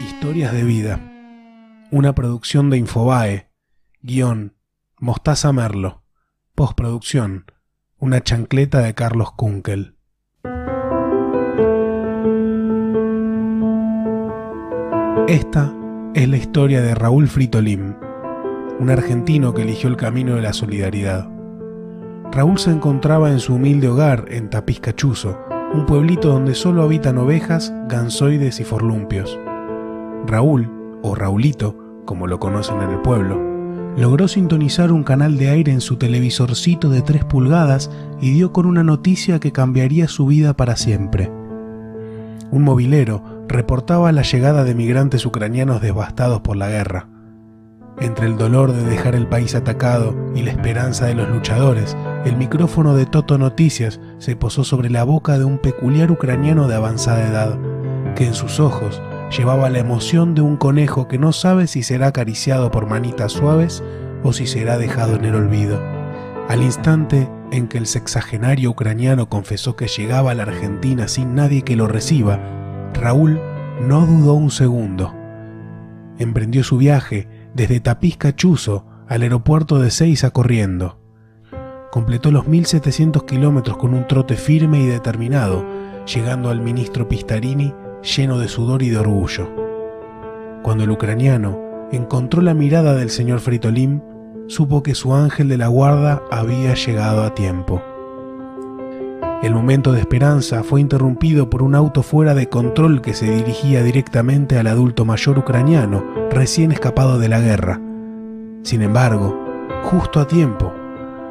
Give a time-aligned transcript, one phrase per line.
[0.00, 1.00] Historias de vida.
[1.90, 3.50] Una producción de Infobae.
[4.02, 4.54] Guión.
[4.98, 6.02] Mostaza Merlo.
[6.54, 7.46] Postproducción.
[7.98, 9.96] Una chancleta de Carlos Kunkel.
[15.28, 15.74] Esta
[16.14, 17.94] es la historia de Raúl Fritolim,
[18.78, 21.28] un argentino que eligió el camino de la solidaridad.
[22.32, 25.38] Raúl se encontraba en su humilde hogar en Tapizcachuzo,
[25.72, 29.38] un pueblito donde solo habitan ovejas, gansoides y forlumpios.
[30.26, 30.70] Raúl,
[31.02, 33.40] o Raulito, como lo conocen en el pueblo,
[33.96, 37.90] logró sintonizar un canal de aire en su televisorcito de 3 pulgadas
[38.20, 41.30] y dio con una noticia que cambiaría su vida para siempre.
[42.50, 47.08] Un movilero reportaba la llegada de migrantes ucranianos devastados por la guerra.
[47.98, 52.36] Entre el dolor de dejar el país atacado y la esperanza de los luchadores, el
[52.36, 57.26] micrófono de Toto Noticias se posó sobre la boca de un peculiar ucraniano de avanzada
[57.26, 57.58] edad,
[58.14, 62.08] que en sus ojos llevaba la emoción de un conejo que no sabe si será
[62.08, 63.82] acariciado por manitas suaves
[64.22, 65.80] o si será dejado en el olvido.
[66.48, 71.62] Al instante en que el sexagenario ucraniano confesó que llegaba a la Argentina sin nadie
[71.62, 72.40] que lo reciba,
[72.94, 73.40] Raúl
[73.80, 75.14] no dudó un segundo.
[76.18, 80.98] Emprendió su viaje desde Tapizca Chuzo al aeropuerto de Seiza corriendo.
[81.90, 85.64] Completó los 1700 kilómetros con un trote firme y determinado,
[86.06, 89.48] llegando al ministro Pistarini lleno de sudor y de orgullo.
[90.62, 91.58] Cuando el ucraniano
[91.92, 94.00] encontró la mirada del señor Fritolim,
[94.48, 97.82] supo que su ángel de la guarda había llegado a tiempo.
[99.42, 103.82] El momento de esperanza fue interrumpido por un auto fuera de control que se dirigía
[103.82, 107.80] directamente al adulto mayor ucraniano, recién escapado de la guerra.
[108.62, 109.38] Sin embargo,
[109.84, 110.72] justo a tiempo,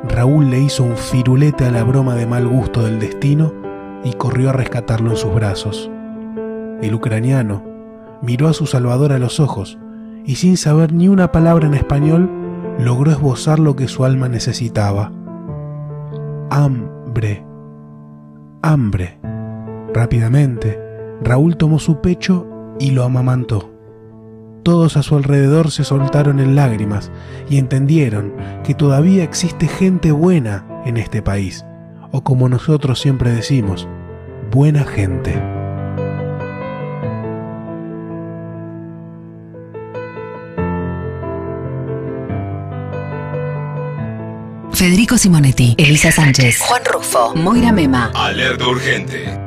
[0.07, 3.51] Raúl le hizo un firulete a la broma de mal gusto del destino
[4.03, 5.89] y corrió a rescatarlo en sus brazos.
[6.81, 7.63] El ucraniano
[8.21, 9.77] miró a su salvador a los ojos
[10.25, 12.29] y sin saber ni una palabra en español,
[12.79, 15.11] logró esbozar lo que su alma necesitaba.
[16.49, 17.45] Hambre
[18.65, 19.19] hambre.
[19.93, 20.81] Rápidamente,
[21.21, 22.47] Raúl tomó su pecho
[22.79, 23.71] y lo amamantó.
[24.63, 27.11] Todos a su alrededor se soltaron en lágrimas
[27.47, 28.33] y entendieron
[28.63, 31.63] que todavía existe gente buena en este país,
[32.11, 33.87] o como nosotros siempre decimos,
[34.51, 35.39] buena gente.
[44.75, 48.11] Federico Simonetti, Elisa Sánchez, Juan Rufo, Moira Mema.
[48.13, 49.44] Alerta urgente.